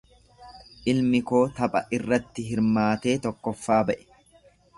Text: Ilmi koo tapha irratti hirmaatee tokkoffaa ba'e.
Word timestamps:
Ilmi 0.93 1.19
koo 1.31 1.41
tapha 1.59 1.81
irratti 1.99 2.47
hirmaatee 2.49 3.15
tokkoffaa 3.27 3.79
ba'e. 3.93 4.01